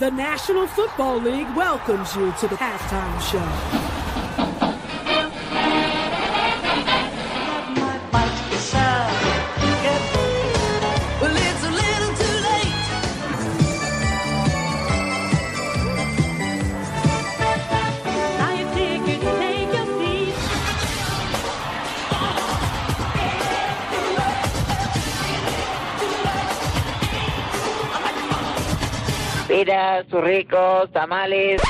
The 0.00 0.10
National 0.10 0.66
Football 0.66 1.18
League 1.18 1.54
welcomes 1.54 2.16
you 2.16 2.32
to 2.40 2.48
the 2.48 2.56
halftime 2.56 3.20
show. 3.20 3.99
Mira, 29.60 30.02
sus 30.08 30.24
ricos, 30.24 30.90
tamales. 30.90 31.60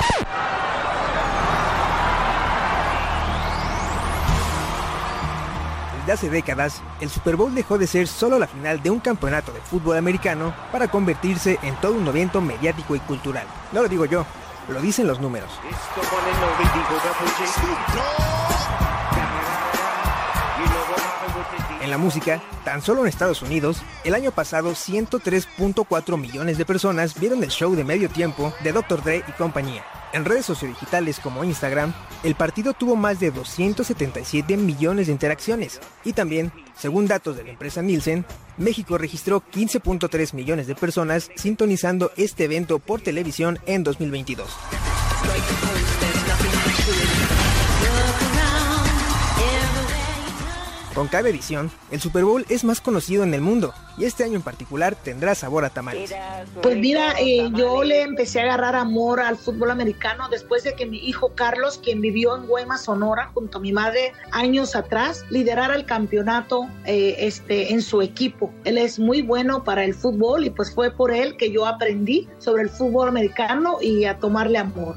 Desde 5.99 6.13
hace 6.13 6.31
décadas, 6.31 6.83
el 7.01 7.11
Super 7.11 7.35
Bowl 7.35 7.53
dejó 7.53 7.79
de 7.79 7.89
ser 7.89 8.07
solo 8.07 8.39
la 8.39 8.47
final 8.47 8.81
de 8.81 8.91
un 8.91 9.01
campeonato 9.01 9.51
de 9.51 9.61
fútbol 9.61 9.97
americano 9.97 10.55
para 10.71 10.87
convertirse 10.87 11.59
en 11.65 11.75
todo 11.81 11.95
un 11.95 12.07
evento 12.07 12.41
mediático 12.41 12.95
y 12.95 13.01
cultural. 13.01 13.49
No 13.73 13.83
lo 13.83 13.89
digo 13.89 14.05
yo, 14.05 14.25
lo 14.69 14.81
dicen 14.81 15.09
los 15.09 15.19
números. 15.19 15.51
En 21.81 21.91
la 21.91 21.97
música, 21.97 22.43
tan 22.65 22.83
solo 22.83 23.03
en 23.03 23.09
Estados 23.09 23.41
Unidos, 23.41 23.83
el 24.05 24.15
año 24.15 24.33
pasado 24.33 24.73
103.4 24.73 26.19
millones 26.19 26.59
de 26.59 26.67
personas 26.67 27.19
vieron 27.19 27.43
el 27.43 27.51
show 27.51 27.75
de 27.75 27.85
medio 27.85 28.11
tiempo 28.11 28.53
de 28.63 28.73
Dr. 28.73 29.03
Dre 29.03 29.25
y 29.27 29.33
compañía. 29.33 29.83
En 30.13 30.27
redes 30.27 30.45
sociodigitales 30.45 31.21
como 31.21 31.43
Instagram, 31.43 31.95
el 32.23 32.35
partido 32.35 32.75
tuvo 32.75 32.97
más 32.97 33.19
de 33.19 33.31
277 33.31 34.59
millones 34.59 35.07
de 35.07 35.13
interacciones. 35.13 35.81
Y 36.05 36.13
también, 36.13 36.53
según 36.77 37.07
datos 37.07 37.37
de 37.37 37.45
la 37.45 37.51
empresa 37.51 37.81
Nielsen, 37.81 38.27
México 38.59 38.99
registró 38.99 39.43
15.3 39.43 40.35
millones 40.35 40.67
de 40.67 40.75
personas 40.75 41.31
sintonizando 41.37 42.13
este 42.17 42.45
evento 42.45 42.79
por 42.79 43.01
televisión 43.01 43.59
en 43.65 43.85
2022. 43.85 44.51
Con 50.95 51.07
cada 51.07 51.29
edición, 51.29 51.71
el 51.93 52.01
Super 52.01 52.25
Bowl 52.25 52.45
es 52.49 52.65
más 52.65 52.81
conocido 52.81 53.23
en 53.23 53.33
el 53.33 53.41
mundo 53.41 53.73
y 53.97 54.07
este 54.07 54.25
año 54.25 54.37
en 54.37 54.43
particular 54.43 54.97
tendrá 54.97 55.35
sabor 55.37 55.65
a 55.65 55.71
tamales. 55.71 56.13
Pues 56.63 56.77
mira, 56.79 57.15
eh, 57.21 57.49
yo 57.55 57.85
le 57.85 58.03
empecé 58.03 58.41
a 58.41 58.45
agarrar 58.45 58.75
amor 58.75 59.21
al 59.21 59.37
fútbol 59.37 59.71
americano 59.71 60.29
después 60.29 60.65
de 60.65 60.75
que 60.75 60.87
mi 60.87 60.99
hijo 60.99 61.33
Carlos, 61.35 61.79
quien 61.83 62.01
vivió 62.01 62.37
en 62.37 62.47
Guaymas, 62.47 62.85
Sonora, 62.85 63.31
junto 63.33 63.59
a 63.59 63.61
mi 63.61 63.73
madre 63.73 64.13
años 64.33 64.75
atrás, 64.75 65.25
liderara 65.31 65.77
el 65.77 65.85
campeonato 65.85 66.69
eh, 66.87 67.17
este, 67.19 67.73
en 67.73 67.83
su 67.83 68.03
equipo. 68.03 68.53
Él 68.65 68.77
es 68.77 68.99
muy 68.99 69.23
bueno 69.23 69.63
para 69.63 69.85
el 69.85 69.95
fútbol 69.95 70.45
y 70.45 70.51
pues 70.51 70.75
fue 70.75 70.91
por 70.91 71.13
él 71.13 71.37
que 71.37 71.53
yo 71.53 71.67
aprendí 71.67 72.29
sobre 72.39 72.63
el 72.63 72.69
fútbol 72.69 73.09
americano 73.09 73.79
y 73.81 74.07
a 74.07 74.19
tomarle 74.19 74.59
amor. 74.59 74.97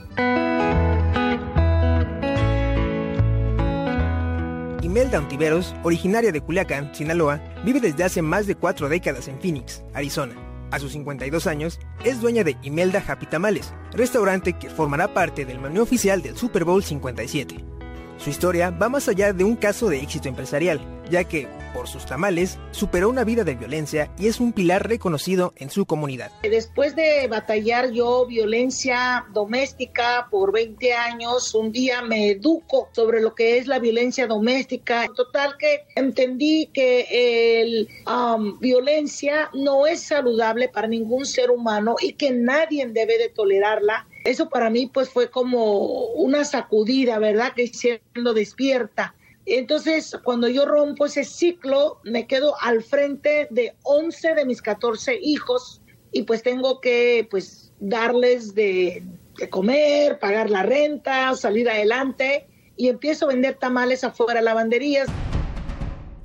Imelda 4.93 5.17
Ontiveros, 5.17 5.73
originaria 5.81 6.31
de 6.31 6.39
Culiacán, 6.39 6.93
Sinaloa, 6.93 7.41
vive 7.65 7.79
desde 7.79 8.03
hace 8.03 8.21
más 8.21 8.45
de 8.45 8.53
cuatro 8.53 8.89
décadas 8.89 9.27
en 9.27 9.39
Phoenix, 9.39 9.81
Arizona. 9.95 10.35
A 10.69 10.77
sus 10.77 10.91
52 10.91 11.47
años, 11.47 11.79
es 12.03 12.21
dueña 12.21 12.43
de 12.43 12.57
Imelda 12.61 13.03
Happy 13.07 13.25
restaurante 13.93 14.53
que 14.53 14.69
formará 14.69 15.11
parte 15.11 15.45
del 15.45 15.59
menú 15.59 15.81
oficial 15.81 16.21
del 16.21 16.37
Super 16.37 16.63
Bowl 16.63 16.83
57. 16.83 17.55
Su 18.19 18.29
historia 18.29 18.69
va 18.69 18.87
más 18.87 19.07
allá 19.07 19.33
de 19.33 19.43
un 19.43 19.55
caso 19.55 19.89
de 19.89 19.97
éxito 19.97 20.29
empresarial, 20.29 20.79
ya 21.09 21.23
que, 21.23 21.47
por 21.73 21.87
sus 21.87 22.05
tamales, 22.05 22.59
superó 22.71 23.09
una 23.09 23.23
vida 23.23 23.43
de 23.43 23.55
violencia 23.55 24.11
y 24.17 24.27
es 24.27 24.39
un 24.39 24.53
pilar 24.53 24.87
reconocido 24.87 25.53
en 25.57 25.69
su 25.69 25.85
comunidad. 25.85 26.31
Después 26.43 26.95
de 26.95 27.27
batallar 27.27 27.91
yo 27.91 28.25
violencia 28.25 29.25
doméstica 29.33 30.27
por 30.29 30.53
20 30.53 30.93
años, 30.93 31.53
un 31.55 31.71
día 31.71 32.01
me 32.01 32.29
educo 32.29 32.89
sobre 32.91 33.21
lo 33.21 33.35
que 33.35 33.57
es 33.57 33.67
la 33.67 33.79
violencia 33.79 34.27
doméstica. 34.27 35.07
Total 35.15 35.57
que 35.57 35.85
entendí 35.95 36.69
que 36.73 37.61
el 37.61 37.89
violencia 38.59 39.49
no 39.53 39.87
es 39.87 40.01
saludable 40.01 40.69
para 40.69 40.87
ningún 40.87 41.25
ser 41.25 41.49
humano 41.49 41.95
y 41.99 42.13
que 42.13 42.31
nadie 42.31 42.85
debe 42.87 43.17
de 43.17 43.29
tolerarla. 43.29 44.07
Eso 44.23 44.49
para 44.49 44.69
mí 44.69 44.89
pues 44.93 45.09
fue 45.09 45.29
como 45.29 46.05
una 46.13 46.45
sacudida, 46.45 47.19
¿verdad? 47.19 47.53
Que 47.53 47.67
siendo 47.67 48.33
despierta. 48.33 49.15
Entonces, 49.45 50.17
cuando 50.23 50.47
yo 50.47 50.65
rompo 50.65 51.05
ese 51.05 51.25
ciclo, 51.25 51.99
me 52.03 52.27
quedo 52.27 52.55
al 52.61 52.81
frente 52.81 53.47
de 53.49 53.75
11 53.83 54.35
de 54.35 54.45
mis 54.45 54.61
14 54.61 55.19
hijos 55.21 55.81
y 56.11 56.23
pues 56.23 56.43
tengo 56.43 56.79
que 56.79 57.27
pues 57.29 57.73
darles 57.79 58.55
de, 58.55 59.03
comer, 59.49 60.19
pagar 60.19 60.49
la 60.49 60.63
renta, 60.63 61.35
salir 61.35 61.69
adelante 61.69 62.47
y 62.77 62.87
empiezo 62.87 63.25
a 63.25 63.29
vender 63.29 63.55
tamales 63.55 64.03
afuera 64.03 64.39
de 64.39 64.45
lavanderías. 64.45 65.09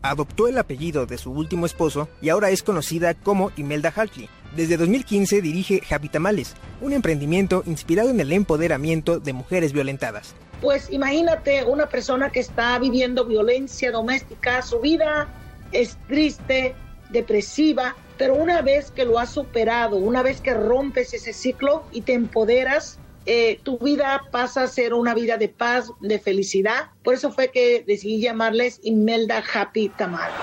Adoptó 0.02 0.46
el 0.46 0.56
apellido 0.56 1.06
de 1.06 1.18
su 1.18 1.32
último 1.32 1.66
esposo 1.66 2.08
y 2.22 2.28
ahora 2.28 2.50
es 2.50 2.62
conocida 2.62 3.14
como 3.14 3.50
Imelda 3.56 3.92
Hartley. 3.94 4.28
Desde 4.54 4.76
2015 4.76 5.42
dirige 5.42 5.82
Happy 5.90 6.08
Tamales, 6.08 6.54
un 6.80 6.92
emprendimiento 6.92 7.64
inspirado 7.66 8.10
en 8.10 8.20
el 8.20 8.32
empoderamiento 8.32 9.18
de 9.18 9.32
mujeres 9.32 9.72
violentadas. 9.72 10.34
Pues 10.60 10.90
imagínate 10.90 11.64
una 11.64 11.88
persona 11.88 12.30
que 12.30 12.40
está 12.40 12.78
viviendo 12.78 13.24
violencia 13.24 13.92
doméstica, 13.92 14.62
su 14.62 14.80
vida 14.80 15.28
es 15.72 15.96
triste, 16.08 16.74
depresiva, 17.10 17.94
pero 18.16 18.34
una 18.34 18.62
vez 18.62 18.90
que 18.90 19.04
lo 19.04 19.18
has 19.18 19.30
superado, 19.30 19.96
una 19.96 20.22
vez 20.22 20.40
que 20.40 20.54
rompes 20.54 21.14
ese 21.14 21.32
ciclo 21.32 21.84
y 21.92 22.00
te 22.00 22.14
empoderas, 22.14 22.98
eh, 23.26 23.60
tu 23.62 23.78
vida 23.78 24.22
pasa 24.30 24.62
a 24.62 24.68
ser 24.68 24.94
una 24.94 25.14
vida 25.14 25.36
de 25.36 25.48
paz, 25.48 25.92
de 26.00 26.18
felicidad. 26.18 26.90
Por 27.04 27.14
eso 27.14 27.30
fue 27.30 27.50
que 27.50 27.84
decidí 27.86 28.20
llamarles 28.20 28.80
Imelda 28.82 29.44
Happy 29.52 29.90
Tamales. 29.90 30.34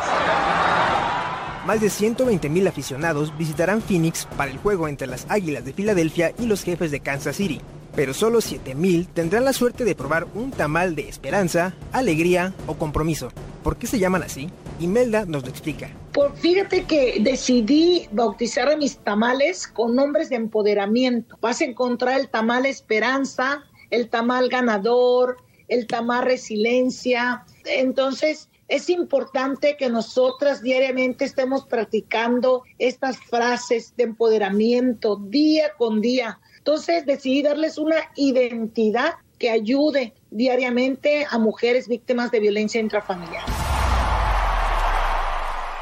Más 1.66 1.82
de 1.82 1.90
120 1.90 2.47
mil 2.47 2.68
aficionados 2.68 3.36
visitarán 3.40 3.82
Phoenix 3.82 4.28
para 4.38 4.52
el 4.52 4.58
juego 4.59 4.88
entre 4.88 5.08
las 5.08 5.26
Águilas 5.30 5.66
de 5.66 5.74
Filadelfia 5.74 6.32
y 6.38 6.46
los 6.46 6.64
jefes 6.64 6.92
de 6.92 7.00
Kansas 7.00 7.38
City, 7.38 7.59
pero 7.96 8.14
solo 8.14 8.42
7 8.42 8.76
mil 8.76 9.08
tendrán 9.08 9.46
la 9.46 9.54
suerte 9.54 9.86
de 9.86 9.96
probar 9.96 10.28
un 10.36 10.52
tamal 10.52 10.96
de 10.96 11.08
esperanza, 11.08 11.74
alegría 11.92 12.54
o 12.68 12.76
compromiso. 12.76 13.32
¿Por 13.64 13.78
qué 13.78 13.88
se 13.88 14.00
llaman 14.00 14.24
así? 14.24 14.50
Imelda 14.80 15.26
nos 15.26 15.44
lo 15.44 15.50
explica. 15.50 15.90
Por, 16.14 16.36
fíjate 16.36 16.84
que 16.84 17.18
decidí 17.22 18.08
bautizar 18.12 18.70
a 18.70 18.78
mis 18.78 18.98
tamales 18.98 19.68
con 19.68 19.96
nombres 19.96 20.30
de 20.30 20.36
empoderamiento. 20.36 21.38
Vas 21.42 21.62
a 21.62 21.66
encontrar 21.66 22.20
el 22.20 22.30
tamal 22.30 22.66
esperanza, 22.66 23.64
el 23.90 24.10
tamal 24.10 24.50
ganador, 24.50 25.38
el 25.68 25.88
tamal 25.88 26.26
resiliencia. 26.26 27.46
Entonces, 27.66 28.50
es 28.68 28.90
importante 28.90 29.78
que 29.78 29.90
nosotras 29.90 30.62
diariamente 30.62 31.26
estemos 31.26 31.66
practicando 31.66 32.64
estas 32.80 33.18
frases 33.20 33.96
de 33.96 34.06
empoderamiento 34.06 35.18
día 35.18 35.72
con 35.78 36.02
día. 36.02 36.40
Entonces 36.66 37.06
decidí 37.06 37.44
darles 37.44 37.78
una 37.78 37.98
identidad 38.16 39.18
que 39.38 39.52
ayude 39.52 40.16
diariamente 40.31 41.28
a 41.30 41.38
mujeres 41.38 41.88
víctimas 41.88 42.31
de 42.31 42.40
violencia 42.40 42.81
intrafamiliar. 42.81 43.44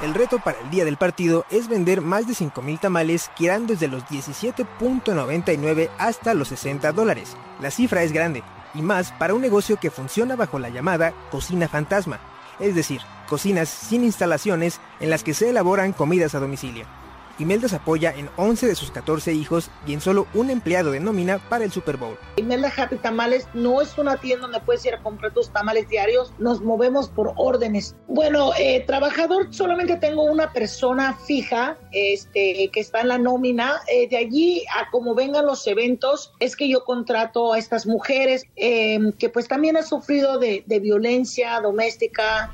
El 0.01 0.13
reto 0.13 0.39
para 0.44 0.59
el 0.59 0.69
día 0.71 0.83
del 0.83 0.97
partido 0.97 1.45
es 1.49 1.69
vender 1.69 2.01
más 2.01 2.27
de 2.27 2.33
5.000 2.33 2.81
tamales 2.81 3.31
que 3.38 3.45
irán 3.45 3.66
desde 3.66 3.88
los 3.88 4.03
17.99 4.03 5.89
hasta 5.97 6.33
los 6.33 6.50
60 6.50 6.91
dólares. 6.91 7.38
La 7.62 7.71
cifra 7.71 8.03
es 8.03 8.12
grande, 8.12 8.44
y 8.74 8.81
más 8.81 9.13
para 9.13 9.35
un 9.35 9.41
negocio 9.41 9.77
que 9.77 9.89
funciona 9.89 10.35
bajo 10.35 10.59
la 10.59 10.68
llamada 10.68 11.13
cocina 11.31 11.69
fantasma, 11.69 12.19
es 12.59 12.75
decir, 12.75 13.00
cocinas 13.30 13.69
sin 13.69 14.03
instalaciones 14.03 14.81
en 15.00 15.09
las 15.09 15.24
que 15.24 15.33
se 15.33 15.50
elaboran 15.50 15.94
comidas 15.94 16.35
a 16.35 16.41
domicilio. 16.41 17.02
Imelda 17.39 17.68
se 17.68 17.77
apoya 17.77 18.13
en 18.15 18.30
11 18.38 18.68
de 18.68 18.75
sus 18.75 18.91
14 18.91 19.33
hijos 19.33 19.71
y 19.88 19.94
en 19.94 20.01
solo 20.01 20.27
un 20.35 20.51
empleado 20.51 20.91
de 20.91 21.00
nómina 21.00 21.39
para 21.50 21.63
el 21.65 21.71
Super 21.71 21.97
Bowl. 21.97 22.15
Imelda 22.35 22.71
Happy 22.75 22.97
Tamales 22.97 23.47
no 23.56 23.81
es 23.81 23.97
una 23.97 24.18
tienda 24.18 24.44
donde 24.44 24.59
puedes 24.59 24.85
ir 24.85 24.94
a 24.94 25.01
comprar 25.01 25.33
tus 25.33 25.50
tamales 25.50 25.89
diarios, 25.89 26.31
nos 26.38 26.62
movemos 26.62 27.09
por 27.09 27.33
órdenes. 27.35 27.95
Bueno, 28.07 28.51
eh, 28.59 28.83
trabajador 28.85 29.47
solamente 29.51 29.95
tengo 29.95 30.24
una 30.24 30.53
persona 30.53 31.18
fija 31.25 31.77
este, 31.91 32.69
que 32.71 32.80
está 32.80 33.01
en 33.01 33.07
la 33.07 33.18
nómina. 33.18 33.81
Eh, 33.91 34.07
de 34.07 34.18
allí 34.18 34.63
a 34.80 34.91
como 34.91 35.15
vengan 35.15 35.47
los 35.47 35.65
eventos 35.65 36.33
es 36.39 36.56
que 36.56 36.69
yo 36.69 36.83
contrato 36.83 37.53
a 37.53 37.57
estas 37.57 37.88
mujeres 37.88 38.45
eh, 38.56 39.00
que 39.18 39.30
pues 39.30 39.47
también 39.47 39.75
han 39.75 39.85
sufrido 39.85 40.38
de, 40.38 40.63
de 40.68 40.80
violencia 40.80 41.59
doméstica. 41.62 42.51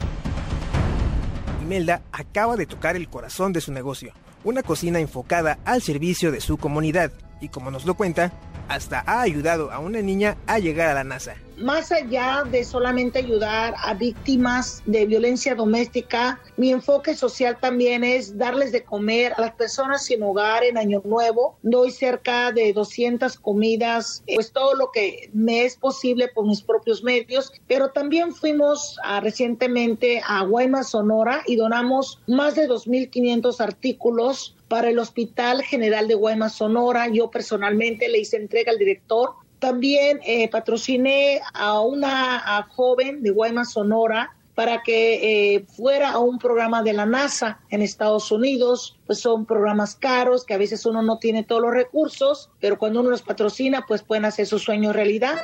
Imelda 1.62 2.02
acaba 2.14 2.56
de 2.56 2.66
tocar 2.66 2.96
el 2.96 3.10
corazón 3.10 3.52
de 3.52 3.60
su 3.60 3.74
negocio 3.74 4.14
una 4.44 4.64
cocina 4.64 5.00
enfocada 5.00 5.60
al 5.66 5.82
servicio 5.82 6.32
de 6.32 6.42
su 6.42 6.58
comunidad. 6.58 7.12
y 7.42 7.48
como 7.48 7.72
nos 7.72 7.86
lo 7.86 7.94
cuenta, 7.94 8.34
hasta 8.68 9.04
ha 9.06 9.22
ayudado 9.22 9.72
a 9.72 9.80
una 9.80 10.02
niña 10.02 10.38
a 10.46 10.60
llegar 10.60 10.90
a 10.90 10.94
la 10.94 11.04
NASA. 11.04 11.36
Más 11.58 11.92
allá 11.92 12.44
de 12.50 12.64
solamente 12.64 13.20
ayudar 13.20 13.74
a 13.78 13.94
víctimas 13.94 14.82
de 14.86 15.06
violencia 15.06 15.56
doméstica, 15.56 16.40
mi 16.56 16.72
enfoque 16.72 17.16
social 17.16 17.58
también 17.60 18.06
es 18.06 18.38
darles 18.38 18.72
de 18.72 18.84
comer 18.84 19.34
a 19.36 19.42
las 19.42 19.52
personas 19.56 20.06
sin 20.06 20.24
hogar 20.24 20.64
en 20.64 20.78
Año 20.78 21.02
Nuevo. 21.04 21.58
Doy 21.62 21.92
cerca 21.92 22.54
de 22.54 22.72
200 22.72 23.38
comidas, 23.40 24.24
pues 24.34 24.54
todo 24.54 24.74
lo 24.74 24.92
que 24.92 25.30
me 25.34 25.66
es 25.66 25.76
posible 25.76 26.30
por 26.30 26.46
mis 26.46 26.62
propios 26.62 27.04
medios, 27.04 27.52
pero 27.68 27.90
también 27.90 28.34
fuimos 28.34 28.98
ah, 29.04 29.20
recientemente 29.20 30.22
a 30.26 30.44
Guaymas, 30.44 30.92
Sonora 30.92 31.44
y 31.46 31.58
donamos 31.58 32.22
más 32.26 32.56
de 32.56 32.70
2.500 32.70 33.60
artículos 33.60 34.29
para 34.68 34.90
el 34.90 35.00
Hospital 35.00 35.64
General 35.64 36.08
de 36.08 36.16
Guaymas, 36.16 36.54
Sonora. 36.54 37.08
Yo 37.08 37.30
personalmente 37.30 38.08
le 38.08 38.20
hice 38.20 38.38
entrega 38.38 38.72
al 38.72 38.78
director. 38.78 39.32
También 39.60 40.20
eh, 40.26 40.50
patrociné 40.50 41.42
a 41.54 41.82
una 41.82 42.68
joven 42.70 43.22
de 43.24 43.32
Guaymas, 43.32 43.74
Sonora, 43.74 44.36
para 44.56 44.84
que 44.84 45.56
eh, 45.56 45.66
fuera 45.76 46.12
a 46.12 46.20
un 46.20 46.38
programa 46.38 46.84
de 46.84 46.94
la 46.94 47.06
NASA 47.06 47.60
en 47.70 47.82
Estados 47.82 48.32
Unidos. 48.32 48.98
Pues 49.06 49.20
son 49.20 49.46
programas 49.46 49.96
caros 49.96 50.46
que 50.46 50.54
a 50.54 50.58
veces 50.58 50.86
uno 50.86 51.02
no 51.02 51.18
tiene 51.18 51.44
todos 51.44 51.62
los 51.62 51.74
recursos, 51.74 52.50
pero 52.60 52.78
cuando 52.78 53.00
uno 53.02 53.10
los 53.10 53.22
patrocina, 53.22 53.86
pues 53.88 54.04
pueden 54.04 54.26
hacer 54.26 54.46
su 54.46 54.60
sueño 54.60 54.94
realidad. 54.94 55.38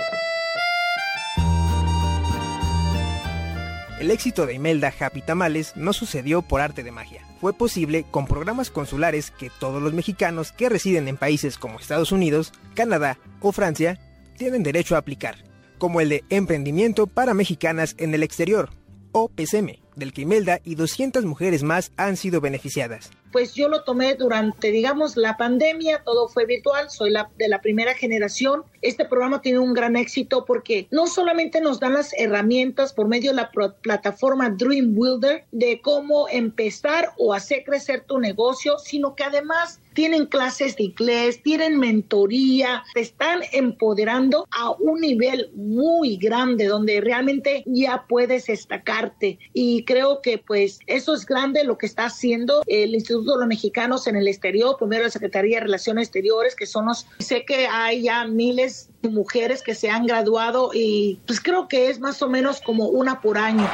El 3.99 4.11
éxito 4.11 4.45
de 4.45 4.53
Imelda 4.53 4.93
Happy 4.99 5.21
Tamales 5.21 5.71
no 5.77 5.93
sucedió 5.93 6.41
por 6.41 6.59
arte 6.59 6.83
de 6.83 6.91
magia. 6.91 7.25
Fue 7.39 7.53
posible 7.53 8.05
con 8.11 8.27
programas 8.27 8.69
consulares 8.69 9.31
que 9.31 9.49
todos 9.49 9.81
los 9.81 9.93
mexicanos 9.93 10.51
que 10.51 10.67
residen 10.67 11.07
en 11.07 11.15
países 11.15 11.57
como 11.57 11.79
Estados 11.79 12.11
Unidos, 12.11 12.51
Canadá 12.73 13.17
o 13.39 13.53
Francia 13.53 13.97
tienen 14.37 14.63
derecho 14.63 14.95
a 14.95 14.99
aplicar, 14.99 15.45
como 15.77 16.01
el 16.01 16.09
de 16.09 16.25
Emprendimiento 16.29 17.07
para 17.07 17.33
Mexicanas 17.33 17.95
en 17.97 18.13
el 18.13 18.23
Exterior, 18.23 18.69
o 19.13 19.29
PCM, 19.29 19.79
del 19.95 20.11
que 20.11 20.23
Imelda 20.23 20.59
y 20.65 20.75
200 20.75 21.23
mujeres 21.23 21.63
más 21.63 21.93
han 21.95 22.17
sido 22.17 22.41
beneficiadas 22.41 23.11
pues 23.35 23.53
yo 23.53 23.67
lo 23.67 23.83
tomé 23.83 24.15
durante, 24.15 24.71
digamos, 24.71 25.17
la 25.17 25.35
pandemia, 25.35 26.03
todo 26.05 26.29
fue 26.29 26.45
virtual, 26.45 26.89
soy 26.89 27.09
la, 27.09 27.29
de 27.37 27.49
la 27.49 27.59
primera 27.59 27.93
generación. 27.93 28.63
Este 28.81 29.03
programa 29.03 29.41
tiene 29.41 29.59
un 29.59 29.73
gran 29.73 29.97
éxito 29.97 30.45
porque 30.45 30.87
no 30.89 31.05
solamente 31.05 31.59
nos 31.59 31.81
dan 31.81 31.95
las 31.95 32.13
herramientas 32.17 32.93
por 32.93 33.09
medio 33.09 33.31
de 33.31 33.35
la 33.35 33.51
plataforma 33.81 34.51
Dream 34.51 34.95
Builder 34.95 35.43
de 35.51 35.81
cómo 35.81 36.29
empezar 36.29 37.11
o 37.17 37.33
hacer 37.33 37.65
crecer 37.65 38.05
tu 38.07 38.19
negocio, 38.19 38.77
sino 38.79 39.15
que 39.15 39.25
además 39.25 39.81
tienen 39.95 40.27
clases 40.27 40.75
de 40.75 40.83
inglés, 40.83 41.41
tienen 41.41 41.79
mentoría, 41.79 42.83
te 42.93 42.99
están 42.99 43.39
empoderando 43.53 44.45
a 44.51 44.71
un 44.71 44.99
nivel 45.01 45.49
muy 45.55 46.17
grande 46.17 46.65
donde 46.65 47.01
realmente 47.01 47.63
ya 47.65 48.05
puedes 48.07 48.45
destacarte. 48.45 49.39
Y 49.53 49.83
creo 49.85 50.21
que 50.21 50.37
pues 50.37 50.79
eso 50.85 51.15
es 51.15 51.25
grande 51.25 51.63
lo 51.63 51.77
que 51.77 51.85
está 51.85 52.05
haciendo 52.05 52.61
el 52.67 52.93
Instituto 52.93 53.24
los 53.25 53.47
Mexicanos 53.47 54.07
en 54.07 54.15
el 54.15 54.27
exterior, 54.27 54.77
primero 54.77 55.03
la 55.03 55.09
Secretaría 55.09 55.57
de 55.57 55.65
Relaciones 55.65 56.07
Exteriores, 56.07 56.55
que 56.55 56.65
son 56.65 56.85
los, 56.85 57.07
sé 57.19 57.45
que 57.45 57.67
hay 57.67 58.03
ya 58.03 58.25
miles 58.25 58.89
de 59.01 59.09
mujeres 59.09 59.61
que 59.61 59.75
se 59.75 59.89
han 59.89 60.05
graduado 60.05 60.71
y 60.73 61.19
pues 61.25 61.39
creo 61.39 61.67
que 61.67 61.89
es 61.89 61.99
más 61.99 62.21
o 62.21 62.29
menos 62.29 62.61
como 62.61 62.87
una 62.87 63.21
por 63.21 63.37
año. 63.37 63.67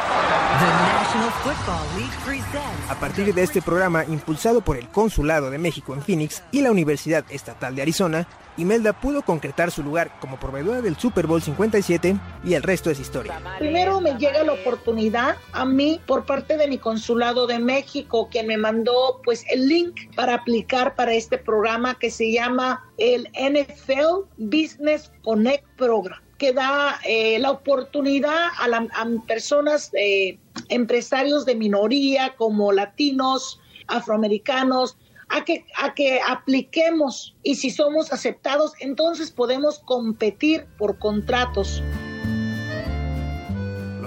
A 2.90 3.00
partir 3.00 3.34
de 3.34 3.44
este 3.44 3.62
programa 3.62 4.06
impulsado 4.06 4.62
por 4.62 4.78
el 4.78 4.88
Consulado 4.90 5.50
de 5.50 5.58
México 5.58 5.94
en 5.94 6.02
Phoenix 6.02 6.44
y 6.52 6.62
la 6.62 6.72
Universidad 6.72 7.26
Estatal 7.30 7.76
de 7.76 7.82
Arizona, 7.82 8.28
Imelda 8.58 8.94
pudo 8.94 9.22
concretar 9.22 9.72
su 9.72 9.82
lugar 9.82 10.12
como 10.20 10.38
proveedora 10.38 10.82
del 10.82 10.98
Super 10.98 11.26
Bowl 11.26 11.42
57 11.42 12.18
y 12.44 12.54
el 12.54 12.64
resto 12.64 12.92
es 12.92 13.00
historia. 13.00 13.40
Primero 13.60 14.02
me 14.02 14.18
llega 14.18 14.44
la 14.44 14.54
oportunidad 14.54 15.38
a 15.54 15.66
mí 15.66 16.02
por 16.06 16.26
parte 16.26 16.58
de 16.58 16.68
mi 16.68 16.78
consulado 16.78 17.48
de 17.48 17.60
México, 17.60 18.28
quien 18.30 18.48
me 18.48 18.58
mandó 18.58 19.22
pues 19.24 19.41
el 19.50 19.68
link 19.68 20.14
para 20.16 20.36
aplicar 20.36 20.96
para 20.96 21.14
este 21.14 21.38
programa 21.38 21.98
que 21.98 22.10
se 22.10 22.32
llama 22.32 22.84
el 22.98 23.28
NFL 23.34 24.28
Business 24.38 25.12
Connect 25.24 25.66
Program 25.78 26.20
que 26.38 26.54
da 26.54 27.00
eh, 27.06 27.38
la 27.38 27.52
oportunidad 27.52 28.48
a, 28.60 29.08
personas, 29.28 29.92
eh, 29.94 30.40
empresarios 30.70 31.46
de 31.46 31.54
minoría 31.54 32.34
como 32.36 32.72
latinos, 32.72 33.60
afroamericanos, 33.86 34.98
a 35.30 35.46
que, 35.46 35.68
a 35.78 35.94
que 35.94 36.20
apliquemos 36.28 37.36
y 37.44 37.56
si 37.56 37.70
somos 37.70 38.12
aceptados, 38.12 38.74
entonces 38.80 39.30
podemos 39.30 39.80
competir 39.86 40.66
por 40.80 40.98
contratos. 40.98 41.84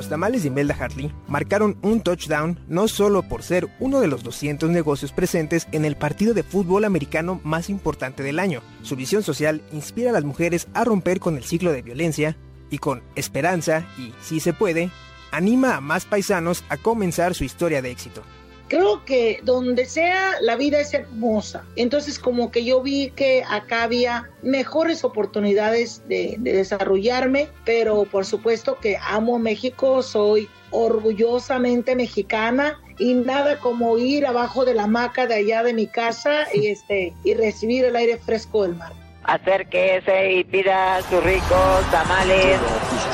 Los 0.04 0.10
tamales 0.10 0.42
de 0.42 0.48
Imelda 0.48 0.76
Hartley 0.78 1.10
marcaron 1.28 1.78
un 1.80 2.02
touchdown 2.02 2.60
no 2.68 2.88
solo 2.88 3.22
por 3.22 3.42
ser 3.42 3.70
uno 3.80 4.00
de 4.00 4.06
los 4.06 4.22
200 4.22 4.68
negocios 4.68 5.12
presentes 5.12 5.66
en 5.72 5.86
el 5.86 5.96
partido 5.96 6.34
de 6.34 6.42
fútbol 6.42 6.84
americano 6.84 7.40
más 7.42 7.70
importante 7.70 8.22
del 8.22 8.38
año. 8.38 8.60
Su 8.82 8.96
visión 8.96 9.22
social 9.22 9.62
inspira 9.72 10.10
a 10.10 10.12
las 10.12 10.24
mujeres 10.24 10.68
a 10.74 10.84
romper 10.84 11.20
con 11.20 11.38
el 11.38 11.44
ciclo 11.44 11.72
de 11.72 11.80
violencia 11.80 12.36
y 12.68 12.76
con 12.76 13.02
esperanza 13.14 13.86
y, 13.96 14.12
si 14.20 14.40
se 14.40 14.52
puede, 14.52 14.90
anima 15.32 15.74
a 15.74 15.80
más 15.80 16.04
paisanos 16.04 16.64
a 16.68 16.76
comenzar 16.76 17.34
su 17.34 17.44
historia 17.44 17.80
de 17.80 17.90
éxito 17.90 18.22
creo 18.68 19.04
que 19.04 19.40
donde 19.42 19.86
sea 19.86 20.32
la 20.40 20.56
vida 20.56 20.80
es 20.80 20.94
hermosa. 20.94 21.64
Entonces 21.76 22.18
como 22.18 22.50
que 22.50 22.64
yo 22.64 22.82
vi 22.82 23.10
que 23.10 23.44
acá 23.48 23.84
había 23.84 24.30
mejores 24.42 25.04
oportunidades 25.04 26.02
de, 26.08 26.36
desarrollarme, 26.38 27.48
pero 27.64 28.04
por 28.04 28.24
supuesto 28.24 28.78
que 28.80 28.96
amo 29.08 29.38
México, 29.38 30.02
soy 30.02 30.48
orgullosamente 30.70 31.94
mexicana 31.94 32.80
y 32.98 33.14
nada 33.14 33.58
como 33.60 33.98
ir 33.98 34.26
abajo 34.26 34.64
de 34.64 34.74
la 34.74 34.84
hamaca 34.84 35.26
de 35.26 35.34
allá 35.34 35.62
de 35.62 35.72
mi 35.72 35.86
casa 35.86 36.46
y 36.52 36.66
este 36.74 37.12
y 37.24 37.34
recibir 37.34 37.84
el 37.84 37.96
aire 37.96 38.18
fresco 38.18 38.62
del 38.62 38.76
mar. 38.76 38.92
Acérquese 39.24 40.32
y 40.32 40.44
pida 40.44 41.00
sus 41.08 41.22
ricos 41.24 41.90
tamales, 41.90 42.58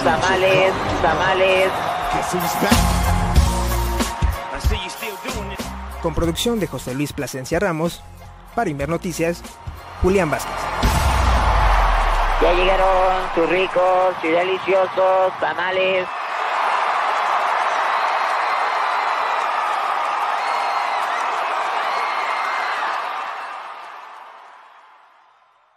tamales, 0.02 0.72
tamales 1.02 1.70
con 6.00 6.14
producción 6.14 6.60
de 6.60 6.66
José 6.66 6.94
Luis 6.94 7.12
Plasencia 7.12 7.58
Ramos, 7.58 8.02
para 8.54 8.70
Inver 8.70 8.88
Noticias, 8.88 9.42
Julián 10.02 10.30
Vázquez. 10.30 10.54
Ya 12.42 12.52
llegaron 12.54 13.28
sus 13.34 13.48
ricos 13.50 14.14
y 14.22 14.28
deliciosos 14.28 15.32
tamales 15.40 16.06